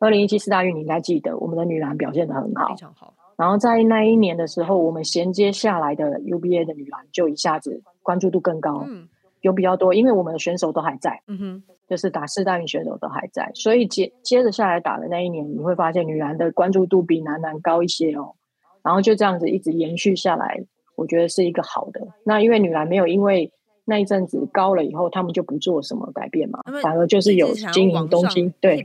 [0.00, 3.12] 二零一七四大运你应该记得，我们的女篮表现的很好，非常好。
[3.36, 9.08] 然后在那一年的时候，我们衔接下来的 UBA 的女篮就一下子关注度更高，嗯，
[9.46, 11.62] 有比较多，因为我们的选手都还在，嗯哼。
[11.88, 18.34] 就是打四大运选手都还在，所以接接着下来打的那一年，你会发现女篮的关注度比男篮高一些哦。
[18.82, 20.64] 然后就这样子一直延续下来，
[20.96, 22.08] 我觉得是一个好的。
[22.24, 23.52] 那因为女篮没有因为
[23.84, 28.84] 那一阵子高了以后，他们就不做什么改变嘛，反而就是有经营东西，对，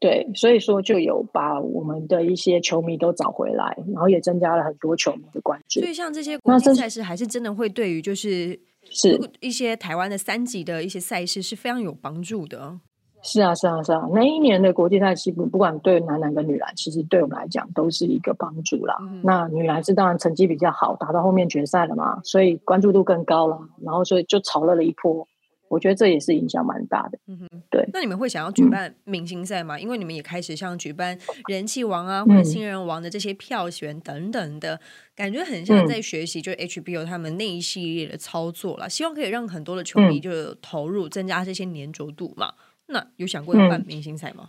[0.00, 5.78] 对，所以说就有把我们的一些球迷都找回来，然后也增加了很多球迷的关注。
[5.78, 8.58] 所以像这些国际赛事，还是真的会对于就是。
[8.84, 12.78] 是一些台湾的三级的一些赛事是非常有帮助的。
[13.22, 14.00] 是啊，是啊，是啊。
[14.14, 18.96] 那一年的国际赛事，不不管对男篮跟女篮，其实对我们来讲都是一个帮助啦。
[19.22, 25.28] 那女篮是当然成绩比较好，打到后面决赛了嘛，所以关注度更高了，然后所以就炒热了一波。
[25.70, 27.18] 我觉得这也是影响蛮大的。
[27.28, 27.88] 嗯哼，对。
[27.92, 29.78] 那你们会想要举办明星赛吗？
[29.78, 34.80] 因为你们也开始像举办人气王啊，或者新人王的这些票选等等的，
[35.14, 38.90] 感觉很像在学习，就是 HBO 他们那一系列的操作了。
[38.90, 42.52] 希望可以让很多的球迷就投入，增加这些粘着度嘛。
[42.86, 44.48] 那有想过要办明星赛吗？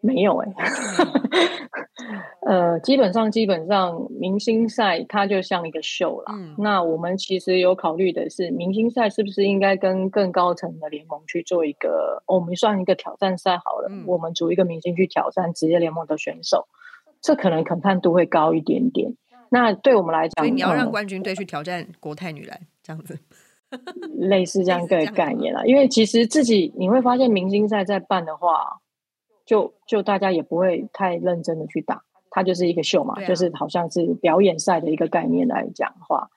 [0.00, 0.54] 没有哎。
[2.46, 6.34] 呃，基本上基本上，明星赛它就像一个秀啦。
[6.58, 13.90] 那我们其实有考虑的是，明星赛是不是应该跟更高层的联盟去做一个，我们算一个挑战赛好了。
[14.06, 16.66] 我们组一个明星去挑战职业联盟的选手，
[17.20, 19.14] 这可能可看度会高一点点。
[19.48, 23.18] 那对我们来讲，所以你要让冠军队去挑战国泰女篮这样子，
[24.18, 25.62] 类似这样一个概念啦。
[25.64, 28.80] 因为其实自己你会发现，明星赛在办的话，
[29.44, 32.02] 就就大家也不会太认真的去打。
[32.30, 36.28] 它就是一个秀嘛，就是好像是表演赛的一个概念来讲话，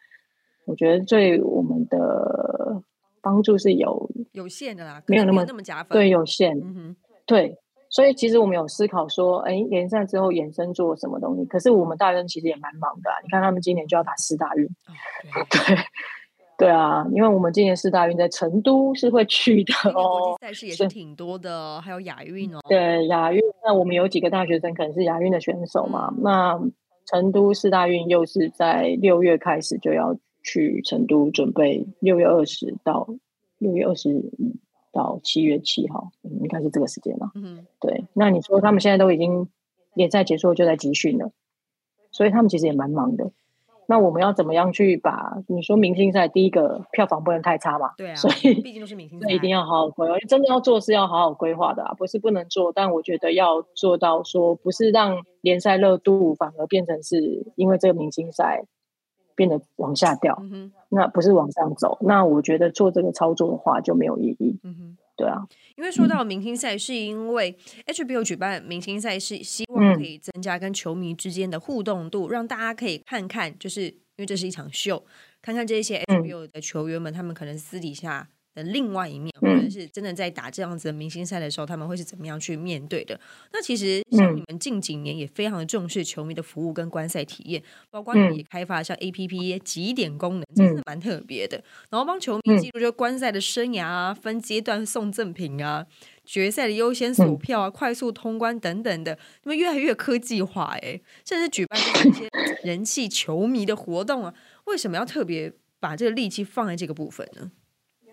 [0.65, 2.84] 我觉得对我们的
[3.20, 7.58] 帮助是有有限的啦，没有那么那么加分，对，有限，嗯，对，
[7.89, 11.46] 所以其实我们有思考说，哎，联赛之后衍生做什么东西？
[11.46, 14.67] 可是我们大人其实也蛮忙的，你看他们今年就要打四大运，
[15.50, 15.76] 对。
[15.76, 15.78] 对
[16.65, 22.60] 啊，因为我们今年四大运在成都是会去的哦，国际赛事也是挺多的，还有亚运哦。
[22.67, 26.12] 对亚运，那我们有几个大学生可能是亚运的选手嘛？
[26.17, 26.60] 那
[27.06, 33.08] 成都四大运又是在六月开始就要去成都准备，六月二十到
[33.60, 34.32] 六月二十五
[34.91, 37.30] 到七月七号，嗯，应该是这个时间了。
[37.36, 39.48] 嗯对，那你说他们现在都已经
[39.93, 41.32] 联赛结束就在集训了，
[42.10, 43.32] 所以他们其实也蛮忙的。
[43.89, 47.91] 那我们要怎么样去把你说明星赛第一个票房不能太差嘛？
[47.97, 58.65] 对啊，所以毕竟都是明星赛，那一定要好好规划，真的要做是要好好规划的啊，不是不能做，但我觉得要做到说，不是让联赛热度反而变成是因为这个明星赛
[59.36, 64.97] 变得往下掉，嗯，那不是往上走，那我觉得做这个操作的话就没有意义，嗯哼。
[65.17, 65.36] 对啊，
[65.75, 75.03] 因为说到明星赛，是因为 HBO 举办明星赛是希望嗯可以增加跟球迷之间的互动度，让大家可以看看，就是因为这是一场秀，
[75.41, 76.21] 看看这些嗯。
[76.21, 83.20] HBO 的球员们，他们可能私底下的另外一面，嗯或者是真的在打这样子的明星赛的时候，他们会是怎么样去面对的。
[83.54, 91.63] 那其实像嗯你们近几年也非常的重视球迷的服务跟观赛体验，包括你们嗯也开发像 APP 几点功能，真的蛮特别的。
[91.91, 95.86] 然后帮球迷嗯记录就观赛的生涯啊，分阶段送赠品啊，
[96.26, 102.28] 决赛的优先锁嗯票啊，快速通关等等的，你们越来越科技化哎、甚至举办一些
[102.63, 104.34] 人气球迷的活动啊，
[104.65, 107.52] 为什么要特别把这个力气放在这个部分呢？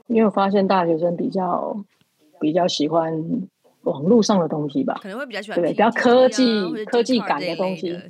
[0.06, 1.76] 因为我发现大学生比较
[2.40, 3.12] 比较喜欢
[3.82, 8.02] 网络上的东西吧，可能会比较喜欢对，比较科啊技科技感的东西的。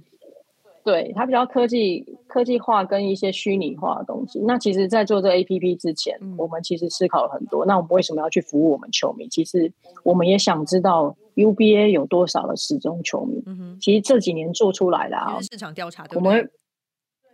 [0.85, 4.39] 对，它比较科技科技化跟一些虚拟化的东西。
[4.41, 7.65] 那其实，在做这个 A P P 之前，嗯我们其实思考了很多。
[7.65, 9.27] 那我们为什么要去服务我们球迷？
[9.29, 13.43] 其实我们也想知道 U B A 有多少的始终球迷。
[13.47, 16.17] 嗯，其实这几年做出来的啊，市场调查对对？
[16.19, 16.51] 我们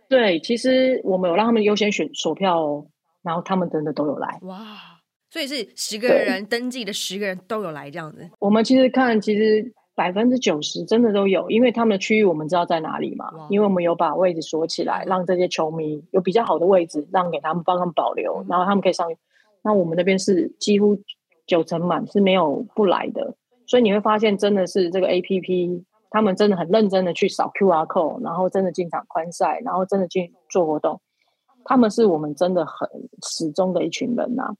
[0.07, 2.85] 对，其实我们有让他们优先选索票哦，
[3.23, 4.39] 然后他们真的都有来。
[4.43, 4.57] 哇，
[5.29, 8.29] 所以是十个人登记的十个人都有来这样子。
[8.39, 19.07] 我们其实看，其实百分之九十真的都有，因为他们的区域我们知道在哪里嘛，因为我们有把位置锁起来，嗯让这些球迷有比较好的位置，让给他们帮他们保留嗯，然后他们可以上。
[19.63, 20.97] 那我们那边是几乎
[21.45, 23.35] 九成满，是没有不来的，
[23.67, 30.99] 所以你会发现真的是这个 A P P，他们真的很认真的去扫 Q R code，然后真的进场观赛，然后真的进做活动，
[31.63, 32.89] 他们是我们真的很
[33.23, 34.53] 始终的一群人呐、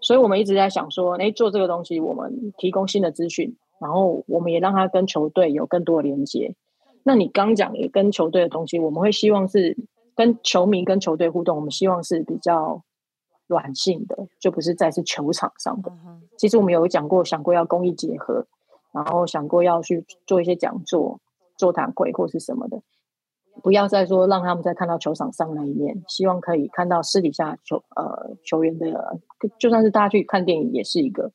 [0.00, 6.54] 所以我们一直在想说，哎，做这个东西，我们提供新的资讯，然后我们也让他跟球队有更多的连接。
[7.02, 9.76] 那你刚讲也跟球队的东西，我们会希望是
[10.14, 12.82] 跟球迷跟球队互动，我们希望是比较
[13.46, 15.92] 软性的，就不是在是球场上的。
[16.04, 18.46] 嗯，其实我们有讲过，想过要公益结合，
[18.92, 21.20] 然后想过要去做一些讲座、
[21.56, 22.82] 座谈会或是什么的，
[23.62, 29.18] 不要再说让他们再看到球场上那一面，希望可以看到私底下球呃球员的，
[29.58, 31.32] 就算是大家去看电影也是一个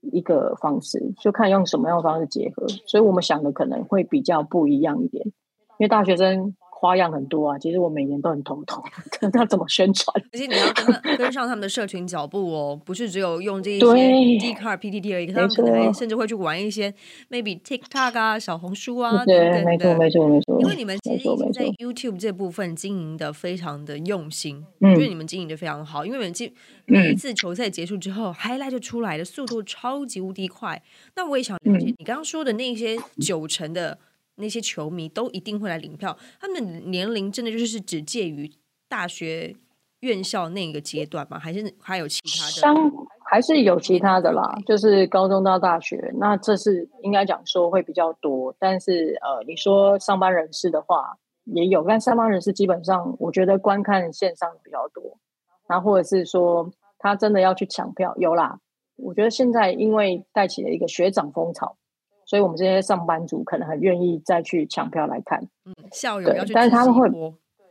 [0.00, 2.66] 一个方式，就看用什么样的方式结合。
[2.86, 8.82] 所以我们想的可能会比较不一样一点，因为大学生花样很多啊，其实我每年都很头痛，
[9.38, 10.12] 要怎么宣传。
[10.32, 16.92] 而且你要跟他跟上他们的社群脚步哦，不是只有用这一些对 d c a r PTT 而已，他们没可能甚至会去玩一些
[17.30, 20.10] maybe TikTok 啊、小红书啊对，等等没错，没。
[20.10, 20.60] 错，没错。
[20.60, 21.62] 因为你们其，实已经在。
[21.78, 26.52] YouTube 这部分经营的非常的用心，我觉得嗯你们经营的非常好，因为你们记
[26.86, 30.80] 每一嗯次球赛结束之后，highlight 就出来的速度超级无敌快。
[31.16, 33.98] 那我也想了解嗯你刚刚说的那些九成的
[34.36, 38.50] 那些球迷都一定会来领票，他们的年龄真的就是只介于
[38.88, 39.54] 大学
[40.00, 41.38] 院校那个阶段吗？
[41.38, 42.52] 还是还有其他的？
[42.52, 42.92] 相
[43.24, 48.54] 还是有其他的啦，就是高中到大学，那这是应该讲说会比较多。
[48.58, 55.18] 但是呃，你说上班人士的话也有，但上班人士基本上我觉得观看线上比较多，
[55.66, 58.58] 然后或者是说他真的要去抢票，有啦。
[58.96, 61.76] 我觉得现在因为带起了一个学长风潮，
[62.24, 65.40] 所以我们这些上班族可能很愿意再去抢票来看。
[65.64, 67.08] 嗯，校友要去但是他们会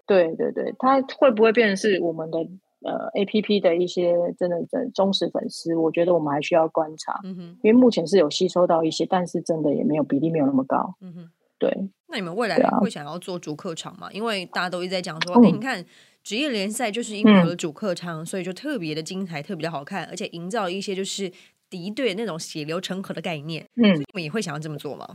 [0.06, 2.40] 对对对，他会不会变成是我们的
[2.84, 5.76] 呃 A P P 的一些真的的忠实粉丝？
[5.76, 10.96] 我觉得我们还需要观察，嗯哼，因为目前是有吸收到一些，但是真的也没有比例没有那么高。
[11.02, 11.30] 嗯哼。
[11.60, 11.72] 对，
[12.08, 14.10] 那你们未来会想要做主客场吗？
[14.12, 15.86] 因为大家都一直在讲说，哎、嗯你看
[16.24, 21.32] 职业联赛就是因为有主客场，所以就特别的精彩，特别的好看，而且营造一些就是
[21.72, 23.66] 敌对那种血流成河的概念。
[23.76, 25.08] 所以嗯，你们也会想要这么做吗？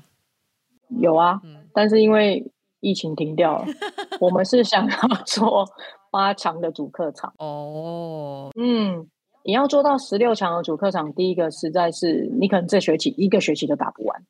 [1.01, 3.66] 有啊，嗯，但是因为疫情停掉了，
[4.21, 5.64] 我们是想要做
[6.11, 7.33] 八强的主客场。
[7.38, 9.07] 哦，嗯，
[9.45, 14.25] 你要做到十六强的主客场，第一个实在是你可能这学期一个学期都打不完，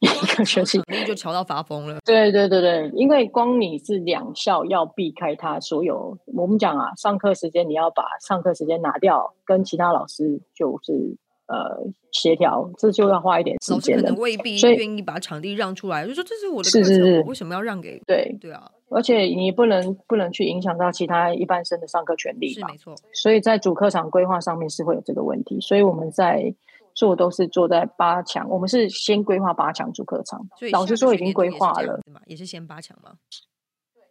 [0.00, 1.98] 一个学期肯定就瞧到发疯了。
[2.04, 11.16] 对对对对，因为光你是两校要避开他所有，我们讲啊，上课时间你要把上课时间拿掉，跟其他老师就是
[11.48, 14.22] 呃协调，这就要花一点时间的老师可能。
[14.22, 18.00] 未必所以愿意把场地让出来，就说这是我的是是课程，我是为什么要让给？
[18.06, 26.54] 对，对啊，而且你不能不能去影响到其他一般生的上课权利吧是没，错，所以在主课场规划上面是会有这个问题，所以我们在
[26.94, 33.12] 做都是做在八强，我们是先规划八强主课场所以，老下个实说已经规划了，也是先八强嘛。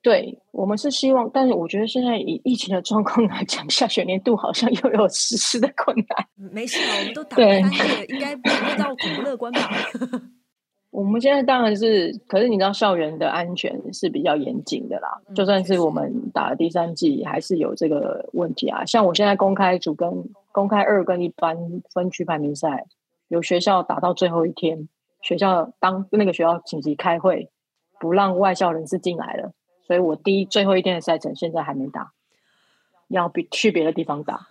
[0.02, 6.28] 对我们是希望，但是我觉得现在以疫情的状况来讲，下学年度好像又有实施的困难。
[6.52, 9.70] 没事啊，我们都打对了三届，应该不会到恐不乐观吧？
[10.90, 15.22] 我们现在当然是，可是你知道校园的安全是比较严谨的啦。
[15.28, 18.86] 嗯就算是我们打了第三季，还是有这个问题啊。
[18.86, 20.10] 像我现在公开组跟
[20.52, 21.56] 公开二跟一般
[21.94, 22.86] 分区排名赛，
[23.28, 24.88] 有学校打到最后一天，
[25.22, 27.52] 学校当那个学校紧急开会，
[28.00, 29.52] 不让外校人士进来了，
[29.88, 32.12] 所以我第一最后一天的赛程现在还没打，
[33.08, 34.48] 要比去别的地方打，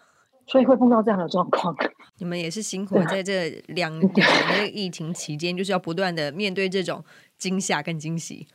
[0.46, 1.76] 所以会碰到这样的状况。
[2.18, 7.04] 你们也是辛苦了，在这两 两年的疫情期间，就是要不断的面对这种
[7.36, 8.46] 惊吓跟惊喜。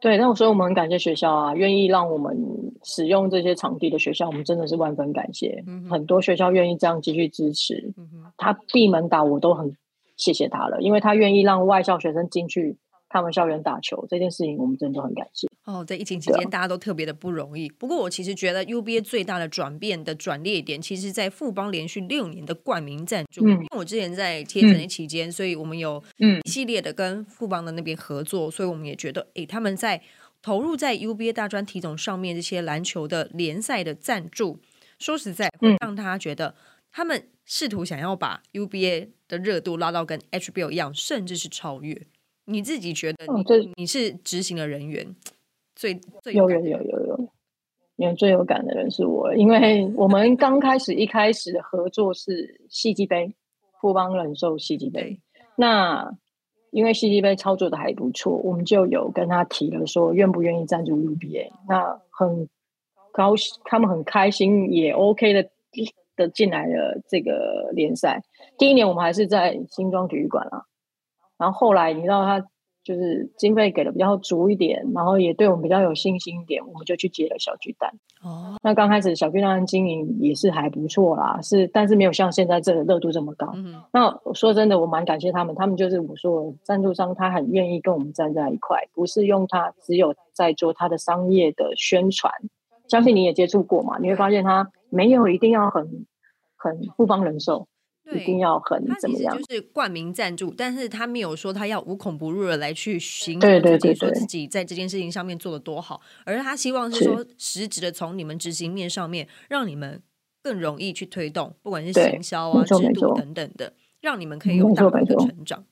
[0.00, 2.36] 对，那所以我们很感谢学校啊，愿意让我们
[2.82, 5.62] 使用这些场地的学校，我们真的是万分感谢。
[5.66, 9.76] 嗯很多学校愿意这样继续支持，嗯哼，他闭门打我都很
[10.16, 12.76] 谢谢他了，因为他愿意让外校学生进去
[13.14, 15.46] 他们校园打球，这件事情我们真的很感谢。
[15.66, 17.68] 哦，在疫情期间，大家都特别的不容易。
[17.68, 23.46] 不过，我其实觉得 UBA 最大的转变的转捩点，其实在富邦连续六年的冠名赞助。
[23.46, 30.02] 嗯因为我之前在贴诊的期间，所以我们有嗯一系列的跟富邦的那边合作，所以我们也觉得，诶，他们在
[30.42, 34.58] 投入在 UBA 大专体总上面这些篮球的联赛的赞助，
[34.98, 36.56] 说实在会嗯让大家觉得
[36.90, 42.06] 他们试图想要把 UBA 的热度拉到跟 HBO 一样，甚至是超越。
[42.46, 45.14] 你自己觉得你、哦这你是执行的人员，
[45.74, 47.30] 最最有有有有
[47.96, 53.34] 有，最有感的人是我，因为我们刚开始一开始的合作是戏剧杯，
[53.80, 55.20] 富邦人寿戏剧杯。
[55.56, 56.12] 那
[56.70, 61.50] 因为戏剧杯操作的还不错，我们就有跟他提了说愿不愿意赞助 UBA。
[61.68, 62.48] 那很
[63.12, 65.48] 高兴，他们很开心，也 OK 的
[66.16, 68.22] 的进来了这个联赛。
[68.58, 70.66] 第一年我们还是在新庄体育馆啦，
[71.38, 72.40] 然后后来你知道他
[72.82, 77.90] 就是经费给的比较足一点，然后也对我们比较有信心一点，我们就去接了小巨蛋。
[78.22, 83.50] 哦，那刚开始小巨蛋经营也是还不错啦，是但是没有像现在这个热度这么高。
[83.54, 92.32] 嗯，那我说真的，我蛮感谢他们，他们就是我说的赞助商，他很愿意跟我们站在一块，不是用他只有在做他的商业的宣传。
[92.86, 96.06] 相信你也接触过嘛，你会发现他没有一定要很
[96.54, 97.66] 很不帮人寿，
[98.12, 98.40] 一定对。
[98.40, 99.54] 要很他怎么样其实就？
[99.54, 110.02] 是冠名赞助，但是他没有说他要无孔不入的来去形对容自己，对对对说自己在这件事情上面做的多好，而他希望是是说实质的从你们执行面上面，让你们
[110.42, 115.64] 更容易去推动，不管是行销啊、制度等等的，让你们可以嗯有大幅的成长。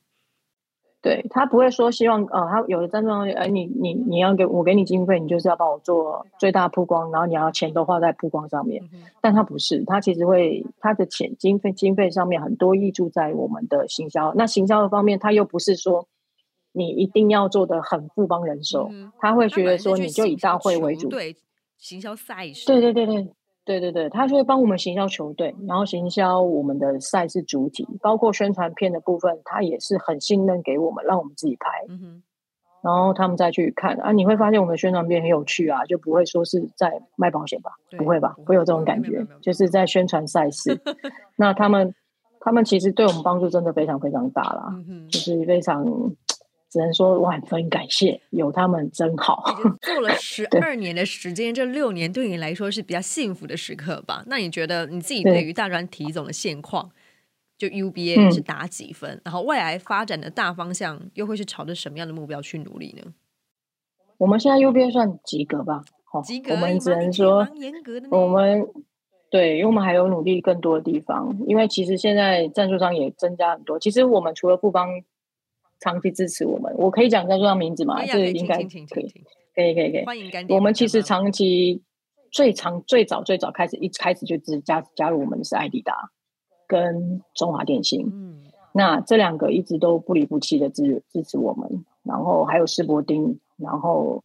[1.02, 8.80] 对他不会说希望呃，他有的赞助商，哎，你你你要给我给你经费，你就是要帮我做最大曝光，然后你要钱都花在曝光上面。
[9.20, 14.32] 但他不是，他其实会他的钱经费经费上面很多溢注在我们的行销。
[14.34, 16.06] 那行销的方面，他又不是说
[16.72, 21.02] 你一定要做的很富邦人手，嗯他会觉得说你就以大会为主。
[21.02, 21.36] 球队
[21.78, 23.28] 行销赛事，对对对对
[23.64, 31.68] 对对对，他就会帮我们行销球队，然后行销我们的赛事主体，包括宣传片的部分，他也是很信任给我们，让我们自己拍。
[31.88, 32.22] 嗯，
[32.82, 37.70] 然后他们再去看啊，你会发现我们的宣传片很有趣啊，就不会说是在卖保险吧？
[37.96, 38.34] 不会吧？
[38.44, 40.80] 会有这种感觉就是在宣传赛事。
[41.36, 41.94] 那他们
[42.40, 45.84] 他们其实对我们帮助真的非常非常大啦，嗯，就是非常
[46.72, 49.44] 只能说万分感谢，有他们真好。
[49.82, 54.24] 做了 十二年的时间，这六年对你来说是比较幸福的时刻吧？
[54.26, 56.90] 那你觉得你自己对对于大专体总的现况，
[57.58, 59.20] 就 UBA 嗯是打几分？
[59.22, 63.12] 然后未来发展的大方向又会是朝着什么样的目标去努力呢？
[64.16, 65.82] 我们现在 UBA 算及格吧？
[66.14, 67.46] 哦及格我们只能说。
[68.10, 68.66] 我们
[69.30, 71.36] 对，因为我们还有努力更多的地方。
[71.46, 73.78] 因为其实现在赞助商也增加很多。
[73.78, 74.88] 其实我们除了富邦
[75.82, 78.06] 长期支持我们，我可以讲赞助商名字吗？
[78.06, 79.08] 这应该可以可以
[79.54, 80.04] 可以可以。
[80.06, 80.54] 欢迎干爹。
[80.54, 81.82] 我们其实长期
[82.30, 86.10] 最长最早最早开始一开始就只加加入我们的是艾迪达
[86.68, 88.40] 跟中华电信，嗯
[88.74, 94.22] 那这两个一直都不离不弃的支支持我们，然后还有世博丁，然后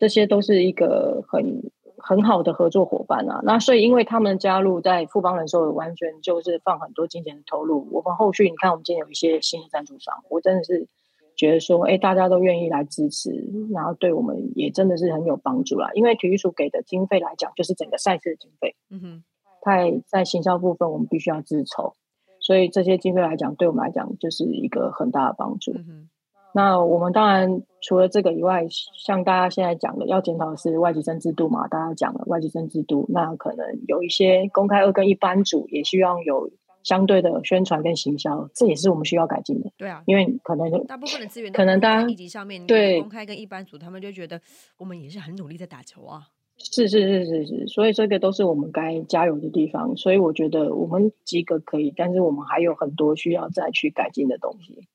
[0.00, 1.62] 这些都是一个很
[2.06, 3.40] 很好的合作伙伴啊。
[3.42, 7.88] 那所以因为他们加入在富邦人寿，完全就是放很多金钱的投入。
[7.90, 10.86] 我们后续你看，我们今天有一些新的赞助商，我真的是
[11.34, 13.30] 觉得说，哎，大家都愿意来支持，
[13.72, 15.90] 然后对我们也真的是很有帮助啦。
[15.94, 18.76] 因为体育署给的经费来讲，就是整个赛事的经费。
[18.90, 19.24] 嗯哼，
[19.64, 21.94] 在在行销部分，我们必须要自筹，
[22.38, 25.72] 所以这些经费来讲，对我们来讲就是一个很大的帮助。
[25.72, 26.08] 嗯哼，
[26.54, 28.64] 那我们当然除了这个以外，
[28.96, 36.48] 像大家现在讲的要检讨的是外籍生制度嘛，大家讲了外籍生制度，那可能有一些公开二跟一班组也希望有
[36.84, 39.72] 相对的宣传跟行销，这也是我们需要改进的。
[39.76, 44.40] 对啊，因为可能大部分的资源可能大家一级上面对公开跟一般组，他们就觉得
[44.78, 46.28] 我们也是很努力在打球啊。
[46.56, 49.96] 是是是是是，所以这个都是我们该加油的地方。
[49.96, 54.86] 所以我觉得我们及格可以，但是我们还有很多需要再去改进的东西。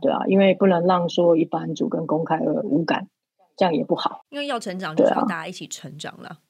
[0.00, 3.08] 对啊，因为不能让说一般主跟公开二无感，
[3.56, 4.24] 这样也不好。
[4.30, 6.40] 因为要成长，就是要大家一起成长了。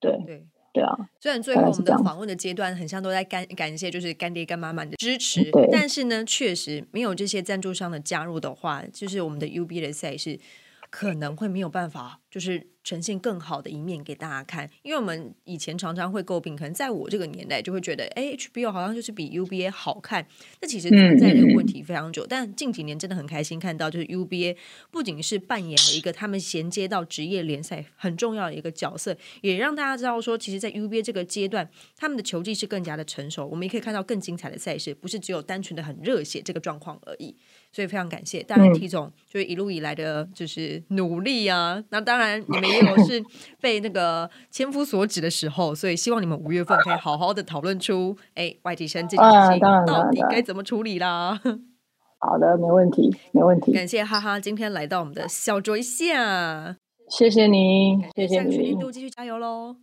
[0.00, 0.46] 对对。
[0.74, 10.40] 对啊，虽然最后我们的访问的阶段很像都在感感谢，就是干爹干妈妈的支持对，但是呢，确实没有这些赞助商的加入的话，就是我们的 UB 的赛事
[10.90, 14.70] 可能会没有办法，就是呈现更好的一面给大家看。
[14.82, 20.24] 因为我们以前常常会诟病，可能在我这个年代就会觉得，哎，HBO 好像就是比 UBA 好看。
[20.60, 24.56] 那其实存在这个问题非常久，但近几年真的很开心看到，就是 UBA
[24.90, 33.46] 不仅是扮演了一个他们衔接到职业联赛很重要的一个角色，也让大家知道说，其实，在 UBA 这个阶段，他们的球技是更加的成熟。
[33.46, 37.34] 我们也可以看到更精彩的赛事，不是只有单纯的很热血这个状况而已。
[37.74, 41.82] 所以非常感谢，当然嗯 T 总就是一路以来的就是努力啊。
[41.90, 43.20] 那当然你们也有是
[43.60, 51.40] 被那个千夫所指的时候，所以希望你们五月份可以好好的讨论出，哎，外籍生这件事情到底该怎么处理啦。
[52.20, 53.72] 好的，没问题，没问题。
[53.72, 56.76] 感谢哈哈今天来到我们的小酌一下，
[57.10, 58.80] 谢谢你，谢谢下个学年你。
[58.80, 59.74] 度继续加油喽。